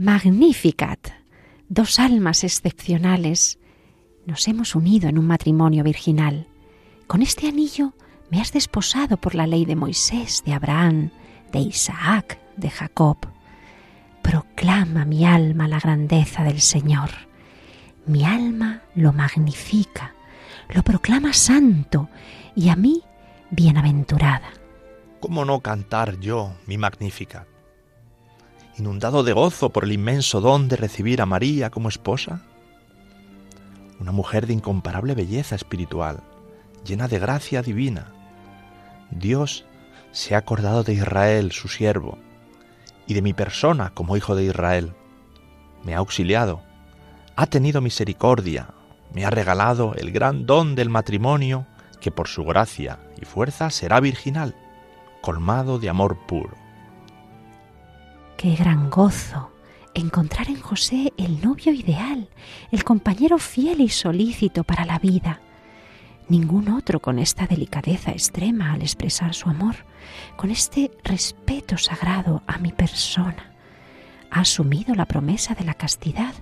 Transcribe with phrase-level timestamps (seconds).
[0.00, 1.10] Magnificat.
[1.68, 3.58] Dos almas excepcionales
[4.24, 6.46] nos hemos unido en un matrimonio virginal.
[7.06, 7.92] Con este anillo
[8.30, 11.10] me has desposado por la ley de Moisés, de Abraham,
[11.52, 13.18] de Isaac, de Jacob.
[14.22, 17.10] Proclama mi alma la grandeza del Señor.
[18.06, 20.14] Mi alma lo magnifica,
[20.70, 22.08] lo proclama santo
[22.56, 23.02] y a mí
[23.50, 24.48] bienaventurada.
[25.20, 27.46] ¿Cómo no cantar yo mi magnífica?
[28.80, 32.40] Inundado de gozo por el inmenso don de recibir a María como esposa?
[34.00, 36.22] Una mujer de incomparable belleza espiritual,
[36.84, 38.06] llena de gracia divina.
[39.10, 39.66] Dios
[40.12, 42.16] se ha acordado de Israel, su siervo,
[43.06, 44.94] y de mi persona como hijo de Israel.
[45.84, 46.62] Me ha auxiliado,
[47.36, 48.68] ha tenido misericordia,
[49.12, 51.66] me ha regalado el gran don del matrimonio
[52.00, 54.56] que por su gracia y fuerza será virginal,
[55.20, 56.59] colmado de amor puro.
[58.40, 59.50] Qué gran gozo
[59.92, 62.26] encontrar en José el novio ideal,
[62.72, 65.42] el compañero fiel y solícito para la vida.
[66.26, 69.76] Ningún otro con esta delicadeza extrema al expresar su amor,
[70.38, 73.52] con este respeto sagrado a mi persona.
[74.30, 76.32] Ha asumido la promesa de la castidad,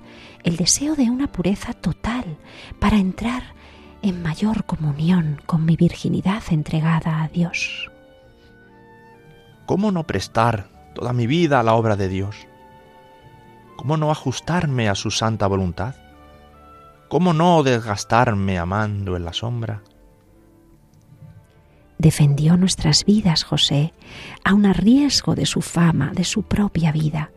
[0.45, 2.39] el deseo de una pureza total
[2.79, 3.43] para entrar
[4.03, 7.91] en mayor comunión con mi virginidad entregada a Dios.
[9.67, 12.47] ¿Cómo no prestar toda mi vida a la obra de Dios?
[13.77, 15.95] ¿Cómo no ajustarme a su santa voluntad?
[17.09, 19.83] ¿Cómo no desgastarme amando en la sombra?
[21.97, 23.93] Defendió nuestras vidas José,
[24.45, 27.31] aun a riesgo de su fama, de su propia vida.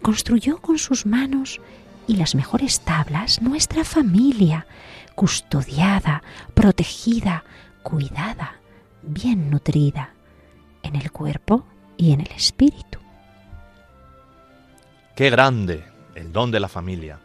[0.00, 1.60] Construyó con sus manos
[2.06, 4.66] y las mejores tablas nuestra familia,
[5.14, 6.22] custodiada,
[6.54, 7.44] protegida,
[7.82, 8.60] cuidada,
[9.02, 10.14] bien nutrida,
[10.82, 11.64] en el cuerpo
[12.00, 12.98] y en el espíritu.
[15.14, 15.84] Qué grande
[16.14, 17.18] el don de la familia.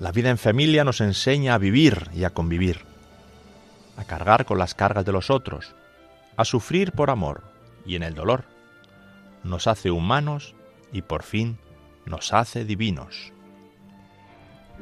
[0.00, 2.80] La vida en familia nos enseña a vivir y a convivir,
[3.98, 5.74] a cargar con las cargas de los otros,
[6.36, 7.42] a sufrir por amor
[7.84, 8.44] y en el dolor.
[9.44, 10.54] Nos hace humanos
[10.90, 11.58] y por fin
[12.06, 13.32] nos hace divinos.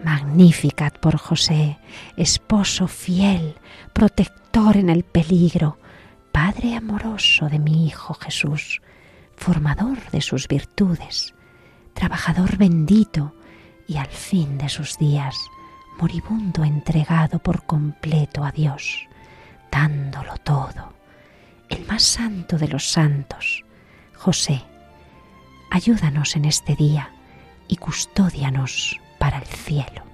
[0.05, 1.79] Magnificat por José,
[2.17, 3.57] esposo fiel,
[3.93, 5.79] protector en el peligro,
[6.35, 8.83] Padre amoroso de mi Hijo Jesús,
[9.37, 11.33] formador de sus virtudes,
[11.93, 13.37] trabajador bendito
[13.87, 15.37] y al fin de sus días,
[15.97, 19.07] moribundo entregado por completo a Dios,
[19.71, 20.93] dándolo todo,
[21.69, 23.65] el más santo de los santos,
[24.17, 24.61] José,
[25.71, 27.13] ayúdanos en este día
[27.69, 30.14] y custódianos para el cielo.